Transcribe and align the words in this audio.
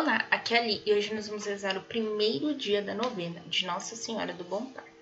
Olá, 0.00 0.24
aqui 0.30 0.54
é 0.54 0.58
a 0.58 0.62
Ali 0.62 0.80
e 0.86 0.92
hoje 0.92 1.12
nós 1.12 1.26
vamos 1.26 1.44
rezar 1.44 1.76
o 1.76 1.82
primeiro 1.82 2.54
dia 2.54 2.80
da 2.80 2.94
novena 2.94 3.40
de 3.48 3.66
Nossa 3.66 3.96
Senhora 3.96 4.32
do 4.32 4.44
Bom 4.44 4.64
Parto. 4.66 4.92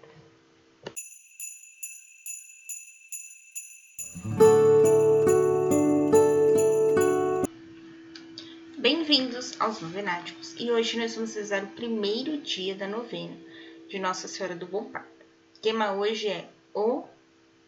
Bem-vindos 8.78 9.60
aos 9.60 9.82
Novenáticos 9.82 10.54
e 10.58 10.70
hoje 10.70 10.98
nós 10.98 11.14
vamos 11.14 11.34
rezar 11.34 11.62
o 11.64 11.72
primeiro 11.72 12.38
dia 12.38 12.74
da 12.74 12.88
novena 12.88 13.36
de 13.90 13.98
Nossa 13.98 14.26
Senhora 14.26 14.56
do 14.56 14.66
Bom 14.66 14.86
Parto. 14.86 15.26
O 15.56 15.60
tema 15.60 15.92
hoje 15.92 16.28
é 16.28 16.48
o 16.72 17.04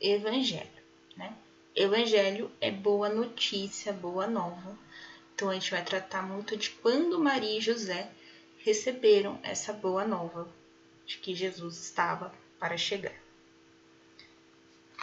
Evangelho, 0.00 0.66
né? 1.14 1.34
Evangelho 1.76 2.50
é 2.58 2.70
boa 2.70 3.10
notícia, 3.10 3.92
boa 3.92 4.26
nova. 4.26 4.78
Então 5.38 5.50
a 5.50 5.54
gente 5.54 5.70
vai 5.70 5.84
tratar 5.84 6.20
muito 6.20 6.56
de 6.56 6.70
quando 6.70 7.16
Maria 7.20 7.58
e 7.58 7.60
José 7.60 8.10
receberam 8.58 9.38
essa 9.44 9.72
boa 9.72 10.04
nova 10.04 10.48
de 11.06 11.16
que 11.18 11.32
Jesus 11.32 11.78
estava 11.78 12.34
para 12.58 12.76
chegar. 12.76 13.14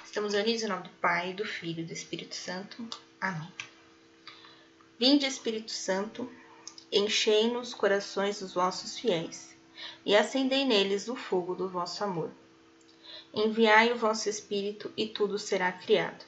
Estamos 0.03 0.33
unidos 0.33 0.61
em 0.61 0.67
nome 0.67 0.83
do 0.83 0.89
Pai, 0.99 1.31
do 1.31 1.45
Filho 1.45 1.79
e 1.79 1.85
do 1.85 1.93
Espírito 1.93 2.35
Santo. 2.35 2.85
Amém. 3.21 3.49
Vinde, 4.99 5.25
Espírito 5.25 5.71
Santo, 5.71 6.29
enchei 6.91 7.49
nos 7.49 7.73
corações 7.73 8.41
dos 8.41 8.55
vossos 8.55 8.99
fiéis 8.99 9.55
e 10.05 10.17
acendei 10.17 10.65
neles 10.65 11.07
o 11.07 11.15
fogo 11.15 11.55
do 11.55 11.69
vosso 11.69 12.03
amor. 12.03 12.29
Enviai 13.33 13.93
o 13.93 13.97
vosso 13.97 14.27
Espírito 14.27 14.91
e 14.97 15.07
tudo 15.07 15.39
será 15.39 15.71
criado 15.71 16.25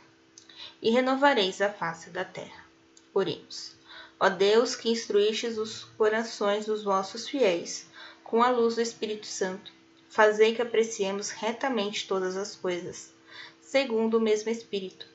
e 0.82 0.92
renovareis 0.92 1.60
a 1.60 1.74
face 1.74 2.10
da 2.10 2.24
terra. 2.24 2.66
Oremos. 3.14 3.76
Ó 4.20 4.30
Deus, 4.30 4.76
que 4.76 4.90
instruístes 4.90 5.58
os 5.58 5.84
corações 5.98 6.66
dos 6.66 6.84
vossos 6.84 7.28
fiéis 7.28 7.88
com 8.24 8.42
a 8.42 8.50
luz 8.50 8.76
do 8.76 8.82
Espírito 8.82 9.28
Santo, 9.28 9.72
fazei 10.09 10.56
que 10.56 10.62
apreciemos 10.62 11.30
retamente 11.30 12.08
todas 12.08 12.36
as 12.36 12.56
coisas, 12.56 13.14
segundo 13.62 14.18
o 14.18 14.22
mesmo 14.22 14.50
Espírito, 14.50 15.06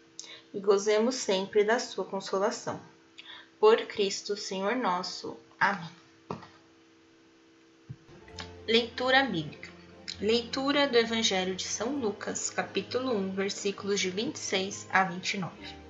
e 0.54 0.60
gozemos 0.60 1.16
sempre 1.16 1.64
da 1.64 1.78
sua 1.78 2.04
consolação. 2.04 2.80
Por 3.58 3.76
Cristo, 3.86 4.36
Senhor 4.36 4.76
nosso. 4.76 5.36
Amém. 5.58 5.90
Leitura 8.66 9.24
bíblica. 9.24 9.70
Leitura 10.20 10.86
do 10.86 10.96
Evangelho 10.96 11.56
de 11.56 11.66
São 11.66 11.96
Lucas, 11.96 12.48
capítulo 12.48 13.12
1, 13.12 13.32
versículos 13.32 13.98
de 13.98 14.10
26 14.10 14.86
a 14.92 15.02
29. 15.02 15.81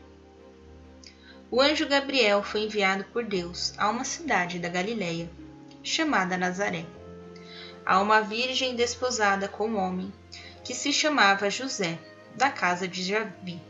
O 1.55 1.61
anjo 1.61 1.86
Gabriel 1.86 2.42
foi 2.42 2.62
enviado 2.62 3.05
por 3.12 3.27
Deus 3.27 3.75
a 3.77 3.91
uma 3.91 4.05
cidade 4.05 4.58
da 4.58 4.70
Galileia, 4.70 5.31
chamada 5.83 6.39
Nazaré, 6.39 6.86
a 7.84 8.00
uma 8.00 8.22
virgem 8.22 8.75
desposada 8.75 9.48
com 9.48 9.69
um 9.69 9.77
homem 9.77 10.11
que 10.64 10.75
se 10.75 10.91
chamava 10.95 11.50
José, 11.50 11.98
da 12.34 12.50
casa 12.50 12.89
de 12.89 13.03
Javi. 13.03 13.61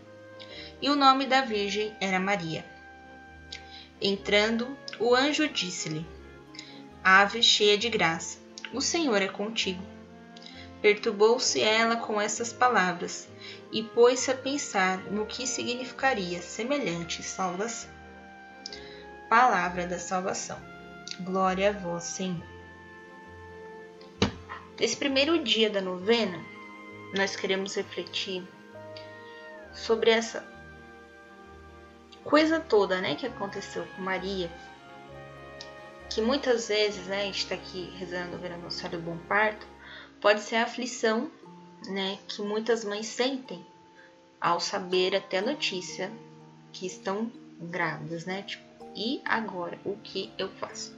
E 0.81 0.89
o 0.91 0.95
nome 0.95 1.27
da 1.27 1.41
virgem 1.41 1.93
era 2.01 2.21
Maria. 2.21 2.65
Entrando, 4.01 4.79
o 5.01 5.13
anjo 5.13 5.49
disse-lhe: 5.49 6.07
Ave 7.03 7.43
cheia 7.43 7.77
de 7.77 7.91
graça, 7.91 8.39
o 8.73 8.81
Senhor 8.81 9.21
é 9.21 9.27
contigo. 9.27 9.83
Perturbou-se 10.81 11.61
ela 11.61 11.97
com 11.97 12.21
essas 12.21 12.53
palavras 12.53 13.27
e 13.71 13.83
pôs-se 13.83 14.31
a 14.31 14.37
pensar 14.37 14.99
no 15.11 15.27
que 15.27 15.47
significaria 15.47 16.41
semelhante 16.43 17.23
salvação. 17.23 17.91
Palavra 19.29 19.87
da 19.87 19.99
salvação. 19.99 20.61
Glória 21.21 21.71
a 21.71 21.73
vós, 21.73 22.05
Senhor. 22.05 22.43
Nesse 24.79 24.97
primeiro 24.97 25.43
dia 25.43 25.71
da 25.71 25.81
novena, 25.81 26.39
nós 27.15 27.37
queremos 27.37 27.75
refletir 27.75 28.43
sobre 29.73 30.11
essa 30.11 30.45
coisa 32.25 32.61
toda, 32.61 33.01
né, 33.01 33.15
que 33.15 33.27
aconteceu 33.27 33.87
com 33.97 34.03
Maria, 34.03 34.51
que 36.11 36.21
muitas 36.21 36.69
vezes, 36.69 37.07
né, 37.07 37.23
a 37.23 37.25
gente 37.25 37.39
está 37.39 37.55
aqui 37.55 37.93
rezando 37.97 38.29
a 38.29 38.39
novena 38.39 38.57
do 38.57 38.99
Bom 38.99 39.17
Parto, 39.29 39.67
pode 40.21 40.41
ser 40.41 40.57
a 40.57 40.65
aflição 40.65 41.31
né, 41.89 42.19
que 42.29 42.43
muitas 42.43 42.85
mães 42.85 43.07
sentem 43.07 43.65
ao 44.41 44.61
saber 44.61 45.15
até 45.15 45.39
a 45.39 45.43
notícia 45.43 46.11
que 46.73 46.87
estão 46.87 47.31
grávidas, 47.61 48.25
né? 48.25 48.43
Tipo, 48.43 48.65
e 48.95 49.21
agora 49.25 49.79
o 49.85 49.97
que 49.97 50.33
eu 50.37 50.49
faço? 50.49 50.95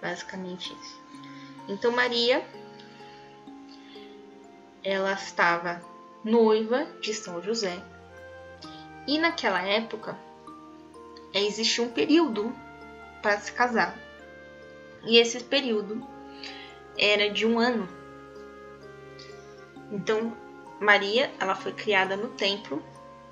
Basicamente 0.00 0.72
isso. 0.72 1.00
Então 1.68 1.92
Maria 1.92 2.44
ela 4.82 5.12
estava 5.12 5.82
noiva 6.24 6.86
de 7.00 7.14
São 7.14 7.42
José. 7.42 7.82
E 9.06 9.18
naquela 9.18 9.62
época 9.62 10.18
existia 11.32 11.84
um 11.84 11.90
período 11.90 12.54
para 13.22 13.38
se 13.38 13.52
casar. 13.52 13.96
E 15.04 15.18
esse 15.18 15.42
período 15.44 16.06
era 16.98 17.30
de 17.30 17.46
um 17.46 17.58
ano 17.58 17.88
então, 19.90 20.36
Maria, 20.80 21.30
ela 21.40 21.54
foi 21.54 21.72
criada 21.72 22.16
no 22.16 22.28
templo, 22.28 22.82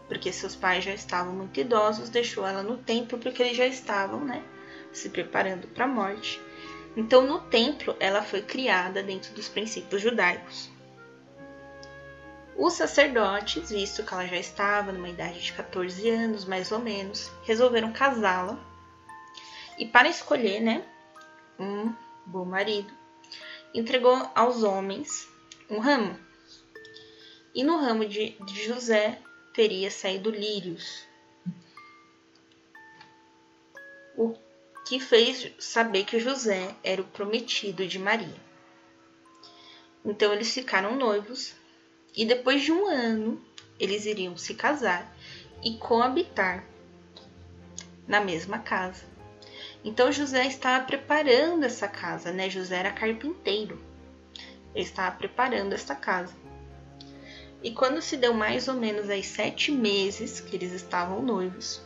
porque 0.09 0.33
seus 0.33 0.57
pais 0.57 0.85
já 0.85 0.93
estavam 0.93 1.33
muito 1.33 1.59
idosos, 1.61 2.09
deixou 2.09 2.47
ela 2.47 2.63
no 2.63 2.79
templo 2.79 3.19
porque 3.19 3.43
eles 3.43 3.57
já 3.57 3.67
estavam, 3.67 4.25
né, 4.25 4.43
se 4.93 5.09
preparando 5.09 5.69
para 5.69 5.85
a 5.85 5.89
morte. 5.89 6.41
Então, 6.97 7.23
no 7.23 7.41
templo, 7.43 7.95
ela 8.01 8.23
foi 8.23 8.43
criada 8.43 9.03
dentro 9.03 9.33
dos 9.35 9.49
princípios 9.49 10.03
judaicos. 10.03 10.71
Os 12.57 12.73
sacerdotes, 12.73 13.71
visto 13.71 14.03
que 14.03 14.13
ela 14.13 14.27
já 14.27 14.37
estava 14.37 14.91
numa 14.91 15.09
idade 15.09 15.41
de 15.41 15.53
14 15.53 16.11
anos, 16.11 16.45
mais 16.45 16.73
ou 16.73 16.81
menos, 16.81 17.31
resolveram 17.45 17.93
casá-la. 17.93 18.59
E 19.79 19.87
para 19.87 20.09
escolher, 20.09 20.61
né, 20.61 20.85
um 21.57 21.95
bom 22.27 22.45
marido, 22.45 22.93
entregou 23.73 24.29
aos 24.35 24.65
homens 24.65 25.29
um 25.71 25.79
ramo 25.79 26.28
e 27.59 27.65
no 27.65 27.77
ramo 27.77 28.07
de, 28.07 28.37
José 28.55 29.19
teria 29.53 29.91
saído 29.91 30.31
lírios, 30.31 31.05
o 34.17 34.33
que 34.87 35.01
fez 35.01 35.51
saber 35.59 36.05
que 36.05 36.21
José 36.21 36.73
era 36.85 37.03
o 37.03 37.07
prometido 37.07 37.85
de 37.85 37.99
Maria. 37.99 38.41
Então 40.05 40.33
eles 40.33 40.55
ficaram 40.55 40.95
noivos 40.95 41.53
e 42.15 42.25
depois 42.25 42.63
de 42.63 42.71
um 42.71 42.87
ano 42.87 43.45
eles 43.77 44.07
iriam 44.07 44.37
se 44.37 44.55
casar 44.55 45.13
e 45.61 45.77
coabitar 45.79 46.65
na 48.07 48.21
mesma 48.21 48.61
casa. 48.61 49.05
Então 49.85 50.13
José 50.13 50.47
estava 50.47 50.85
preparando 50.85 51.65
essa 51.65 51.89
casa, 51.89 52.31
né? 52.31 52.49
José 52.49 52.77
era 52.77 52.93
carpinteiro. 52.93 53.83
Ele 54.77 54.85
estava 54.85 55.17
preparando 55.17 55.73
essa 55.73 55.97
casa. 55.97 56.48
E 57.63 57.73
quando 57.73 58.01
se 58.01 58.17
deu 58.17 58.33
mais 58.33 58.69
ou 58.69 58.75
menos 58.75 59.11
aí 59.11 59.23
sete 59.23 59.73
meses 59.73 60.41
que 60.41 60.55
eles 60.55 60.73
estavam 60.73 61.23
noivos, 61.23 61.81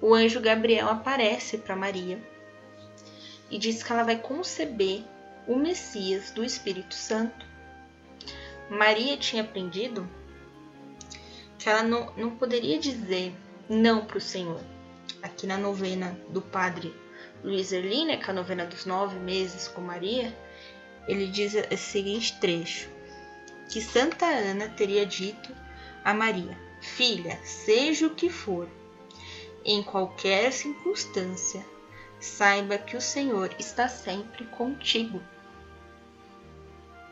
o 0.00 0.12
anjo 0.14 0.40
Gabriel 0.40 0.88
aparece 0.88 1.58
para 1.58 1.76
Maria 1.76 2.18
e 3.50 3.58
diz 3.58 3.82
que 3.82 3.92
ela 3.92 4.02
vai 4.02 4.18
conceber 4.18 5.04
o 5.46 5.56
Messias 5.56 6.30
do 6.32 6.44
Espírito 6.44 6.94
Santo. 6.94 7.46
Maria 8.68 9.16
tinha 9.16 9.42
aprendido 9.42 10.08
que 11.58 11.68
ela 11.68 11.82
não, 11.82 12.12
não 12.16 12.30
poderia 12.30 12.78
dizer 12.78 13.32
não 13.68 14.04
para 14.04 14.18
o 14.18 14.20
Senhor. 14.20 14.60
Aqui 15.22 15.46
na 15.46 15.56
novena 15.56 16.18
do 16.30 16.42
padre 16.42 16.92
Luiz 17.44 17.72
Erlina, 17.72 18.16
que 18.16 18.24
é 18.24 18.30
a 18.30 18.32
novena 18.34 18.64
dos 18.64 18.86
nove 18.86 19.18
meses 19.18 19.68
com 19.68 19.80
Maria, 19.80 20.36
ele 21.06 21.26
diz 21.26 21.54
esse 21.54 21.76
seguinte 21.76 22.38
trecho: 22.40 22.88
que 23.72 23.80
Santa 23.80 24.26
Ana 24.26 24.68
teria 24.68 25.06
dito 25.06 25.50
a 26.04 26.12
Maria: 26.12 26.54
Filha, 26.82 27.40
seja 27.42 28.06
o 28.06 28.14
que 28.14 28.28
for, 28.28 28.68
em 29.64 29.82
qualquer 29.82 30.52
circunstância, 30.52 31.64
saiba 32.20 32.76
que 32.76 32.98
o 32.98 33.00
Senhor 33.00 33.50
está 33.58 33.88
sempre 33.88 34.44
contigo. 34.44 35.22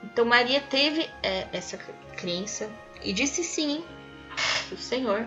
Então 0.04 0.26
Maria 0.26 0.60
teve 0.60 1.08
é, 1.22 1.48
essa 1.50 1.78
crença 2.18 2.70
e 3.02 3.14
disse 3.14 3.42
sim 3.42 3.82
o 4.70 4.76
Senhor, 4.76 5.26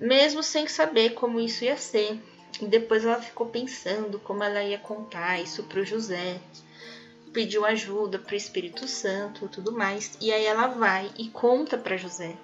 mesmo 0.00 0.40
sem 0.40 0.68
saber 0.68 1.14
como 1.14 1.40
isso 1.40 1.64
ia 1.64 1.76
ser. 1.76 2.22
E 2.60 2.66
depois 2.66 3.04
ela 3.04 3.20
ficou 3.20 3.48
pensando 3.48 4.20
como 4.20 4.42
ela 4.42 4.62
ia 4.62 4.78
contar 4.78 5.40
isso 5.40 5.64
para 5.64 5.80
o 5.80 5.84
José 5.84 6.40
pediu 7.32 7.64
ajuda 7.64 8.18
para 8.18 8.32
o 8.32 8.36
Espírito 8.36 8.86
Santo 8.86 9.44
e 9.44 9.48
tudo 9.48 9.72
mais. 9.72 10.16
E 10.20 10.32
aí 10.32 10.44
ela 10.44 10.68
vai 10.68 11.10
e 11.18 11.28
conta 11.28 11.76
para 11.76 11.96
José. 11.96 12.36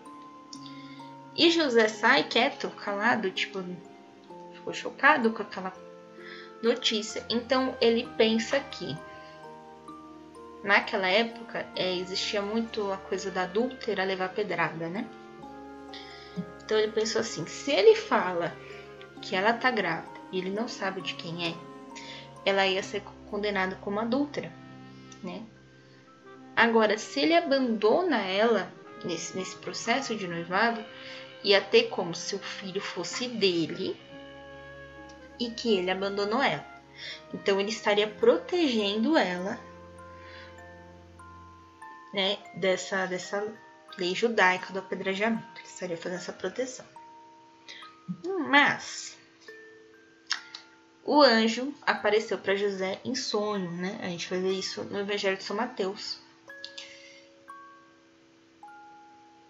E 1.36 1.50
José 1.50 1.88
sai 1.88 2.24
quieto, 2.24 2.70
calado, 2.70 3.30
tipo, 3.30 3.62
ficou 4.52 4.72
chocado 4.72 5.32
com 5.32 5.42
aquela 5.42 5.72
notícia. 6.62 7.24
Então 7.28 7.76
ele 7.80 8.08
pensa 8.16 8.60
que 8.60 8.96
naquela 10.62 11.08
época 11.08 11.66
é, 11.76 11.96
existia 11.96 12.40
muito 12.40 12.90
a 12.92 12.96
coisa 12.96 13.30
da 13.30 13.42
adúltera 13.42 14.04
levar 14.04 14.30
pedrada, 14.30 14.88
né? 14.88 15.06
Então 16.64 16.78
ele 16.78 16.92
pensou 16.92 17.20
assim: 17.20 17.46
se 17.46 17.72
ele 17.72 17.94
fala 17.94 18.52
que 19.20 19.36
ela 19.36 19.52
tá 19.52 19.70
grávida 19.70 20.20
e 20.32 20.38
ele 20.38 20.50
não 20.50 20.68
sabe 20.68 21.00
de 21.00 21.14
quem 21.14 21.48
é, 21.48 21.54
ela 22.44 22.66
ia 22.66 22.82
ser 22.82 23.02
condenada 23.30 23.76
como 23.76 24.00
adúltera, 24.00 24.52
né? 25.24 25.42
Agora, 26.54 26.96
se 26.98 27.20
ele 27.20 27.34
abandona 27.34 28.18
ela 28.18 28.72
nesse, 29.04 29.36
nesse 29.36 29.56
processo 29.56 30.14
de 30.14 30.28
noivado, 30.28 30.84
ia 31.42 31.60
ter 31.60 31.84
como 31.88 32.14
se 32.14 32.36
o 32.36 32.38
filho 32.38 32.80
fosse 32.80 33.26
dele 33.28 34.00
e 35.40 35.50
que 35.50 35.76
ele 35.76 35.90
abandonou 35.90 36.42
ela. 36.42 36.64
Então 37.32 37.58
ele 37.58 37.70
estaria 37.70 38.06
protegendo 38.06 39.16
ela, 39.16 39.58
né, 42.12 42.38
dessa 42.54 43.06
dessa 43.06 43.44
lei 43.98 44.14
judaica 44.14 44.72
do 44.72 44.78
apedrejamento. 44.78 45.44
Ele 45.56 45.66
estaria 45.66 45.96
fazendo 45.96 46.18
essa 46.18 46.32
proteção. 46.32 46.86
Mas 48.48 49.18
o 51.04 51.20
anjo 51.20 51.72
apareceu 51.82 52.38
para 52.38 52.56
José 52.56 52.98
em 53.04 53.14
sonho, 53.14 53.70
né? 53.72 53.98
A 54.02 54.08
gente 54.08 54.28
vai 54.28 54.40
ver 54.40 54.52
isso 54.52 54.82
no 54.84 54.98
Evangelho 54.98 55.36
de 55.36 55.44
São 55.44 55.56
Mateus. 55.56 56.18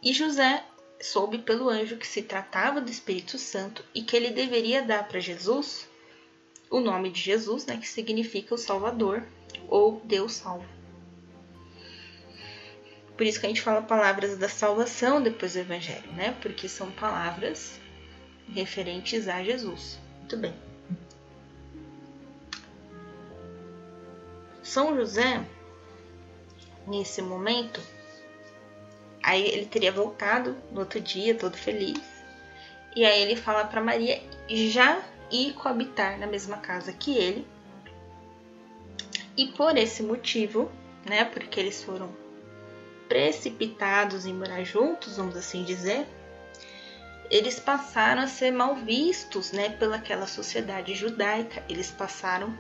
E 0.03 0.13
José 0.13 0.65
soube 1.01 1.39
pelo 1.39 1.69
anjo 1.69 1.97
que 1.97 2.07
se 2.07 2.23
tratava 2.23 2.81
do 2.81 2.91
Espírito 2.91 3.39
Santo 3.39 3.85
e 3.95 4.03
que 4.03 4.17
ele 4.17 4.31
deveria 4.31 4.83
dar 4.83 5.07
para 5.07 5.21
Jesus 5.21 5.89
o 6.71 6.81
nome 6.81 7.11
de 7.11 7.21
Jesus, 7.21 7.67
né, 7.67 7.77
que 7.77 7.89
significa 7.89 8.55
o 8.55 8.59
Salvador 8.59 9.23
ou 9.69 10.01
Deus 10.05 10.35
salva. 10.35 10.67
Por 13.17 13.25
isso 13.25 13.39
que 13.39 13.47
a 13.47 13.49
gente 13.49 13.63
fala 13.63 13.81
palavras 13.81 14.37
da 14.37 14.49
salvação 14.49 15.23
depois 15.23 15.53
do 15.53 15.61
Evangelho, 15.61 16.11
né? 16.13 16.37
Porque 16.43 16.69
são 16.69 16.91
palavras 16.91 17.79
referentes 18.53 19.29
a 19.29 19.43
Jesus. 19.45 20.01
Muito 20.19 20.37
bem. 20.37 20.64
São 24.75 24.97
José, 24.97 25.41
nesse 26.85 27.23
momento, 27.23 27.81
aí 29.23 29.47
ele 29.47 29.67
teria 29.67 29.93
voltado 29.93 30.57
no 30.73 30.81
outro 30.81 31.01
dia, 31.01 31.33
todo 31.33 31.57
feliz. 31.57 32.03
E 32.97 33.05
aí 33.05 33.23
ele 33.23 33.37
fala 33.37 33.65
para 33.67 33.81
Maria 33.81 34.21
já 34.49 35.01
ir 35.31 35.53
coabitar 35.53 36.19
na 36.19 36.27
mesma 36.27 36.57
casa 36.57 36.93
que 36.93 37.17
ele. 37.17 37.47
E 39.37 39.47
por 39.47 39.79
esse 39.79 40.03
motivo, 40.03 40.69
né, 41.09 41.25
porque 41.25 41.61
eles 41.61 41.85
foram 41.85 42.13
precipitados 43.09 44.27
em 44.27 44.35
morar 44.35 44.65
juntos, 44.65 45.19
vamos 45.19 45.37
assim 45.37 45.63
dizer, 45.63 46.05
eles 47.31 47.61
passaram 47.61 48.23
a 48.23 48.27
ser 48.27 48.51
mal 48.51 48.75
vistos, 48.75 49.53
né, 49.53 49.69
pelaquela 49.69 50.27
sociedade 50.27 50.97
judaica. 50.97 51.63
Eles 51.69 51.93
passaram 51.93 52.53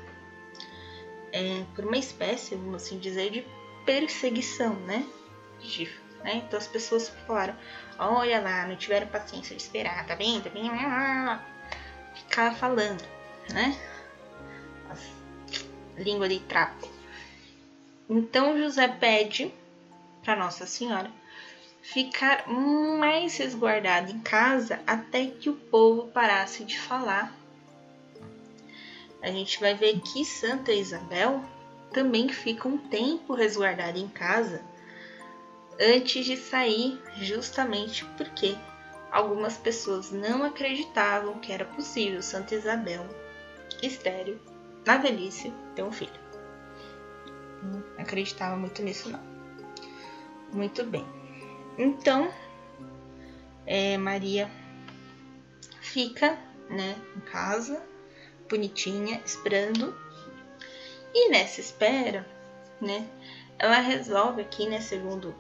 é, 1.34 1.64
por 1.74 1.84
uma 1.84 1.98
espécie, 1.98 2.54
vamos 2.54 2.76
assim 2.76 2.96
dizer, 2.96 3.28
de 3.30 3.44
perseguição, 3.84 4.72
né? 4.86 5.04
De, 5.60 5.90
né? 6.22 6.36
Então 6.36 6.56
as 6.56 6.68
pessoas 6.68 7.08
falaram, 7.26 7.56
olha 7.98 8.40
lá, 8.40 8.66
não 8.68 8.76
tiveram 8.76 9.08
paciência 9.08 9.56
de 9.56 9.60
esperar, 9.60 10.06
tá 10.06 10.14
vendo? 10.14 10.48
Ficar 12.14 12.54
falando, 12.54 13.04
né? 13.50 13.76
Língua 15.98 16.28
de 16.28 16.38
trapo. 16.38 16.88
Então 18.08 18.56
José 18.56 18.86
pede 18.86 19.52
para 20.22 20.36
Nossa 20.36 20.66
Senhora 20.66 21.10
ficar 21.82 22.48
mais 22.48 23.36
resguardado 23.36 24.12
em 24.12 24.20
casa 24.20 24.80
até 24.86 25.26
que 25.26 25.50
o 25.50 25.54
povo 25.54 26.08
parasse 26.12 26.64
de 26.64 26.78
falar 26.78 27.34
a 29.24 29.32
gente 29.32 29.58
vai 29.58 29.74
ver 29.74 30.00
que 30.00 30.22
Santa 30.22 30.70
Isabel 30.70 31.42
também 31.92 32.28
fica 32.28 32.68
um 32.68 32.76
tempo 32.76 33.32
resguardada 33.32 33.98
em 33.98 34.06
casa 34.06 34.62
antes 35.80 36.26
de 36.26 36.36
sair, 36.36 37.00
justamente 37.16 38.04
porque 38.18 38.54
algumas 39.10 39.56
pessoas 39.56 40.10
não 40.10 40.44
acreditavam 40.44 41.40
que 41.40 41.50
era 41.50 41.64
possível 41.64 42.22
Santa 42.22 42.54
Isabel, 42.54 43.06
estéreo, 43.82 44.38
na 44.84 44.98
velhice, 44.98 45.50
ter 45.74 45.82
um 45.82 45.90
filho. 45.90 46.12
Não 47.62 47.82
acreditava 47.96 48.56
muito 48.56 48.82
nisso, 48.82 49.08
não. 49.08 49.20
Muito 50.52 50.84
bem. 50.84 51.06
Então, 51.78 52.30
é, 53.64 53.96
Maria 53.96 54.50
fica 55.80 56.38
né, 56.68 56.94
em 57.16 57.20
casa 57.20 57.93
bonitinha, 58.48 59.20
esperando. 59.24 59.94
E 61.14 61.30
nessa 61.30 61.60
espera, 61.60 62.26
né, 62.80 63.08
ela 63.58 63.80
resolve 63.80 64.42
aqui, 64.42 64.68
né, 64.68 64.80
segundo 64.80 65.34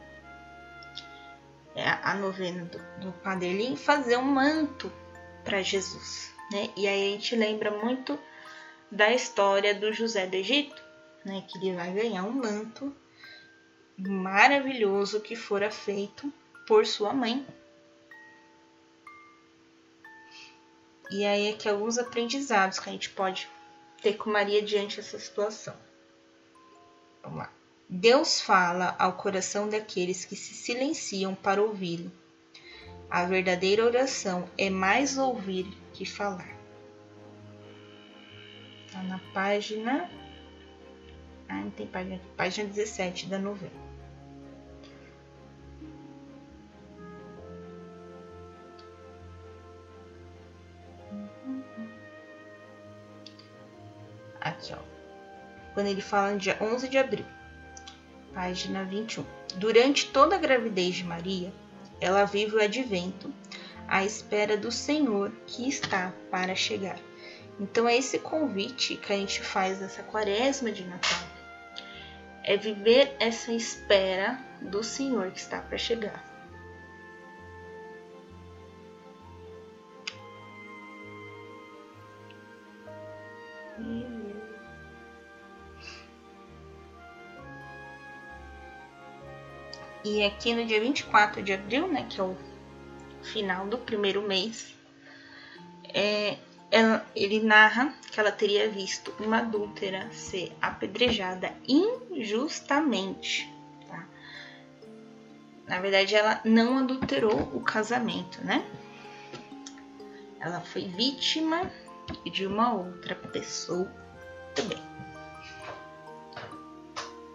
é, 1.74 1.88
a 1.88 2.14
novena 2.14 2.64
do, 2.64 2.78
do 3.00 3.76
fazer 3.76 4.16
um 4.16 4.22
manto 4.22 4.92
para 5.42 5.60
Jesus, 5.62 6.32
né? 6.50 6.70
E 6.76 6.86
aí 6.86 7.08
a 7.08 7.10
gente 7.12 7.34
lembra 7.34 7.70
muito 7.70 8.18
da 8.90 9.12
história 9.12 9.74
do 9.74 9.92
José 9.92 10.26
do 10.26 10.36
Egito, 10.36 10.80
né, 11.24 11.44
que 11.48 11.58
ele 11.58 11.74
vai 11.74 11.92
ganhar 11.92 12.22
um 12.22 12.32
manto 12.32 12.94
maravilhoso 13.98 15.20
que 15.20 15.36
fora 15.36 15.70
feito 15.70 16.32
por 16.66 16.86
sua 16.86 17.12
mãe, 17.12 17.44
E 21.10 21.24
aí 21.24 21.50
aqui 21.50 21.68
alguns 21.68 21.98
aprendizados 21.98 22.78
que 22.78 22.88
a 22.88 22.92
gente 22.92 23.10
pode 23.10 23.48
ter 24.02 24.14
com 24.14 24.30
Maria 24.30 24.62
diante 24.62 24.96
dessa 24.96 25.18
situação. 25.18 25.74
Vamos 27.22 27.38
lá. 27.38 27.52
Deus 27.88 28.40
fala 28.40 28.94
ao 28.98 29.12
coração 29.12 29.68
daqueles 29.68 30.24
que 30.24 30.36
se 30.36 30.54
silenciam 30.54 31.34
para 31.34 31.62
ouvi-lo. 31.62 32.10
A 33.10 33.24
verdadeira 33.24 33.84
oração 33.84 34.48
é 34.58 34.68
mais 34.70 35.18
ouvir 35.18 35.66
que 35.92 36.04
falar. 36.04 36.54
Está 38.86 39.02
na 39.02 39.18
página. 39.32 40.10
Ah, 41.48 41.60
não 41.60 41.70
tem 41.70 41.86
página 41.86 42.16
aqui. 42.16 42.26
Página 42.36 42.68
17 42.68 43.26
da 43.26 43.38
novela. 43.38 43.93
Quando 55.74 55.88
ele 55.88 56.00
fala 56.00 56.30
no 56.32 56.38
dia 56.38 56.56
11 56.60 56.88
de 56.88 56.96
abril, 56.96 57.26
página 58.32 58.84
21. 58.84 59.24
Durante 59.56 60.06
toda 60.06 60.36
a 60.36 60.38
gravidez 60.38 60.94
de 60.94 61.04
Maria, 61.04 61.52
ela 62.00 62.24
vive 62.24 62.56
o 62.56 62.62
advento 62.62 63.32
à 63.86 64.04
espera 64.04 64.56
do 64.56 64.70
Senhor 64.70 65.32
que 65.46 65.68
está 65.68 66.12
para 66.30 66.54
chegar. 66.54 66.98
Então 67.60 67.88
é 67.88 67.96
esse 67.96 68.18
convite 68.18 68.96
que 68.96 69.12
a 69.12 69.16
gente 69.16 69.40
faz 69.40 69.80
nessa 69.80 70.02
quaresma 70.02 70.72
de 70.72 70.84
Natal. 70.84 71.20
É 72.42 72.56
viver 72.56 73.14
essa 73.20 73.52
espera 73.52 74.38
do 74.60 74.82
Senhor 74.82 75.30
que 75.30 75.38
está 75.38 75.60
para 75.60 75.78
chegar. 75.78 76.33
E 90.04 90.22
aqui 90.22 90.54
no 90.54 90.66
dia 90.66 90.78
24 90.80 91.42
de 91.42 91.54
abril, 91.54 91.88
né, 91.88 92.06
que 92.10 92.20
é 92.20 92.22
o 92.22 92.36
final 93.22 93.66
do 93.66 93.78
primeiro 93.78 94.20
mês, 94.20 94.76
é, 95.94 96.36
ela, 96.70 97.06
ele 97.16 97.40
narra 97.40 97.94
que 98.12 98.20
ela 98.20 98.30
teria 98.30 98.68
visto 98.68 99.14
uma 99.18 99.38
adúltera 99.38 100.10
ser 100.12 100.52
apedrejada 100.60 101.54
injustamente. 101.66 103.50
Tá? 103.88 104.06
Na 105.66 105.80
verdade, 105.80 106.14
ela 106.14 106.38
não 106.44 106.78
adulterou 106.78 107.40
o 107.54 107.60
casamento, 107.60 108.44
né? 108.44 108.62
Ela 110.38 110.60
foi 110.60 110.86
vítima 110.86 111.70
de 112.30 112.46
uma 112.46 112.74
outra 112.74 113.14
pessoa 113.14 113.90
também 114.54 114.93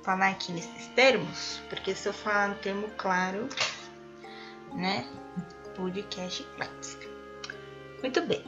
falar 0.03 0.29
aqui 0.29 0.51
nesses 0.51 0.87
termos, 0.89 1.61
porque 1.69 1.93
se 1.93 2.07
eu 2.07 2.13
falar 2.13 2.49
no 2.49 2.55
termo 2.55 2.89
claro, 2.97 3.47
né, 4.73 5.05
podcast 5.75 6.43
clássica. 6.55 7.07
Muito 8.01 8.21
bem. 8.21 8.43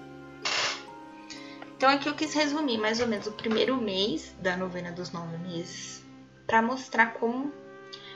Então 1.75 1.89
aqui 1.89 2.07
eu 2.07 2.13
quis 2.13 2.33
resumir 2.33 2.77
mais 2.77 2.99
ou 2.99 3.07
menos 3.07 3.27
o 3.27 3.31
primeiro 3.31 3.75
mês 3.75 4.35
da 4.39 4.55
novena 4.55 4.91
dos 4.91 5.11
nove 5.11 5.37
meses 5.37 6.03
para 6.45 6.61
mostrar 6.61 7.13
como 7.13 7.51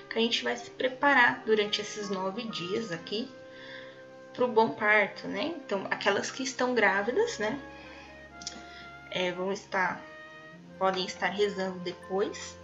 que 0.10 0.20
a 0.20 0.22
gente 0.22 0.44
vai 0.44 0.56
se 0.56 0.70
preparar 0.70 1.42
durante 1.46 1.82
esses 1.82 2.10
nove 2.10 2.44
dias 2.44 2.92
aqui 2.92 3.30
para 4.34 4.46
o 4.46 4.48
bom 4.48 4.70
parto, 4.70 5.28
né? 5.28 5.54
Então 5.58 5.88
aquelas 5.90 6.30
que 6.30 6.44
estão 6.44 6.76
grávidas, 6.76 7.40
né? 7.40 7.60
É, 9.10 9.32
vão 9.32 9.52
estar 9.52 10.02
podem 10.78 11.06
estar 11.06 11.30
rezando 11.30 11.80
depois. 11.80 12.58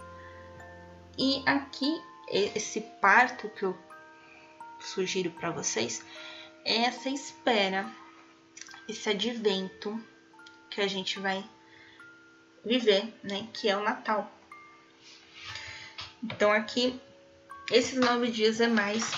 E 1.18 1.42
aqui 1.46 2.00
esse 2.28 2.80
parto 2.80 3.48
que 3.50 3.64
eu 3.64 3.76
sugiro 4.80 5.30
para 5.30 5.50
vocês 5.50 6.04
é 6.64 6.84
essa 6.84 7.10
espera, 7.10 7.90
esse 8.88 9.10
advento 9.10 10.02
que 10.70 10.80
a 10.80 10.88
gente 10.88 11.20
vai 11.20 11.44
viver, 12.64 13.12
né? 13.22 13.48
Que 13.52 13.68
é 13.68 13.76
o 13.76 13.82
Natal. 13.82 14.30
Então 16.22 16.50
aqui 16.50 16.98
esses 17.70 17.98
nove 17.98 18.30
dias 18.30 18.60
é 18.60 18.68
mais 18.68 19.12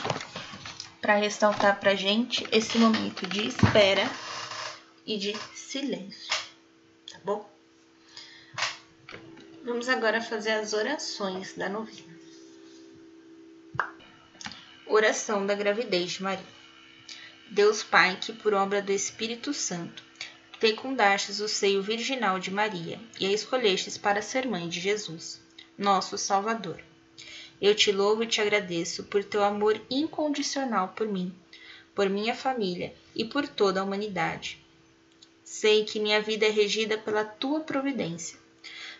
para 1.01 1.15
ressaltar 1.17 1.79
para 1.79 1.95
gente 1.95 2.47
esse 2.51 2.79
momento 2.79 3.27
de 3.27 3.47
espera 3.47 4.11
e 5.07 5.19
de 5.19 5.37
silêncio, 5.55 6.33
tá 7.11 7.21
bom? 7.23 7.54
Vamos 9.65 9.89
agora 9.89 10.21
fazer 10.21 10.51
as 10.51 10.75
orações 10.75 11.55
da 11.55 11.71
novena. 11.71 12.15
Oração 14.87 15.47
da 15.47 15.55
gravidez 15.55 16.13
de 16.13 16.23
Maria. 16.23 16.45
Deus 17.51 17.83
Pai, 17.83 18.19
que 18.21 18.31
por 18.31 18.53
obra 18.53 18.83
do 18.83 18.93
Espírito 18.93 19.55
Santo 19.55 20.03
fecundastes 20.61 21.41
o 21.41 21.49
seio 21.49 21.83
virginal 21.83 22.39
de 22.39 22.51
Maria 22.51 23.01
e 23.19 23.25
a 23.25 23.33
escolhestes 23.33 23.97
para 23.97 24.21
ser 24.21 24.47
mãe 24.47 24.69
de 24.69 24.81
Jesus, 24.81 25.41
nosso 25.79 26.19
Salvador. 26.19 26.83
Eu 27.59 27.75
te 27.75 27.91
louvo 27.91 28.23
e 28.23 28.27
te 28.27 28.43
agradeço 28.43 29.05
por 29.05 29.25
teu 29.25 29.43
amor 29.43 29.81
incondicional 29.89 30.89
por 30.89 31.09
mim, 31.09 31.35
por 31.95 32.11
minha 32.11 32.35
família 32.35 32.95
e 33.15 33.25
por 33.25 33.49
toda 33.49 33.81
a 33.81 33.85
humanidade. 33.85 34.63
Sei 35.43 35.85
que 35.85 35.99
minha 35.99 36.21
vida 36.21 36.45
é 36.45 36.51
regida 36.51 36.99
pela 36.99 37.25
tua 37.25 37.61
providência, 37.61 38.44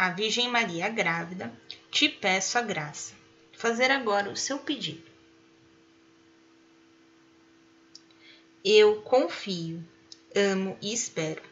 a 0.00 0.08
Virgem 0.08 0.48
Maria 0.48 0.88
grávida, 0.88 1.52
te 1.90 2.08
peço 2.08 2.56
a 2.56 2.62
graça. 2.62 3.12
Fazer 3.52 3.90
agora 3.90 4.30
o 4.30 4.36
seu 4.36 4.58
pedido. 4.58 5.04
Eu 8.64 9.02
confio, 9.02 9.86
amo 10.34 10.78
e 10.80 10.94
espero, 10.94 11.42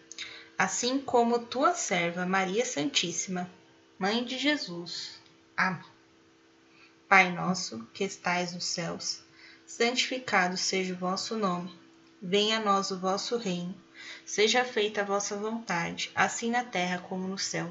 assim 0.56 0.98
como 0.98 1.44
tua 1.44 1.74
serva 1.74 2.24
Maria 2.24 2.64
Santíssima, 2.64 3.50
Mãe 3.98 4.24
de 4.24 4.38
Jesus. 4.38 5.20
Amém. 5.54 5.84
Pai 7.06 7.30
nosso, 7.30 7.86
que 7.92 8.02
estais 8.02 8.54
nos 8.54 8.64
céus, 8.64 9.22
santificado 9.66 10.56
seja 10.56 10.94
o 10.94 10.96
vosso 10.96 11.36
nome. 11.36 11.78
Venha 12.22 12.56
a 12.56 12.64
nós 12.64 12.90
o 12.90 12.98
vosso 12.98 13.36
reino. 13.36 13.74
Seja 14.24 14.64
feita 14.64 15.02
a 15.02 15.04
vossa 15.04 15.36
vontade, 15.36 16.10
assim 16.14 16.50
na 16.50 16.64
terra 16.64 16.98
como 16.98 17.28
no 17.28 17.36
céu. 17.36 17.70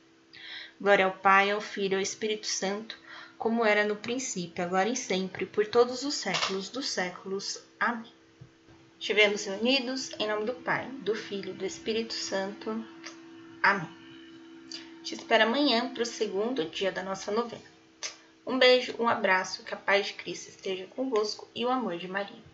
Glória 0.81 1.05
ao 1.05 1.11
Pai, 1.11 1.51
ao 1.51 1.61
Filho 1.61 1.93
e 1.93 1.95
ao 1.97 2.01
Espírito 2.01 2.47
Santo, 2.47 2.97
como 3.37 3.63
era 3.63 3.83
no 3.83 3.95
princípio, 3.95 4.63
agora 4.63 4.89
e 4.89 4.95
sempre, 4.95 5.45
por 5.45 5.67
todos 5.67 6.01
os 6.01 6.15
séculos 6.15 6.69
dos 6.69 6.89
séculos. 6.89 7.63
Amém. 7.79 8.11
Estivemos 8.99 9.45
reunidos 9.45 10.09
em 10.17 10.27
nome 10.27 10.47
do 10.47 10.55
Pai, 10.55 10.87
do 11.03 11.13
Filho 11.13 11.51
e 11.51 11.53
do 11.53 11.63
Espírito 11.63 12.15
Santo. 12.15 12.83
Amém. 13.61 13.87
Te 15.03 15.13
espero 15.13 15.43
amanhã 15.43 15.93
para 15.93 16.01
o 16.01 16.05
segundo 16.05 16.65
dia 16.65 16.91
da 16.91 17.03
nossa 17.03 17.31
novena. 17.31 17.61
Um 18.43 18.57
beijo, 18.57 18.95
um 18.97 19.07
abraço, 19.07 19.63
que 19.63 19.75
a 19.75 19.77
paz 19.77 20.07
de 20.07 20.13
Cristo 20.13 20.49
esteja 20.49 20.87
convosco 20.95 21.47
e 21.53 21.63
o 21.63 21.69
amor 21.69 21.99
de 21.99 22.07
Maria. 22.07 22.50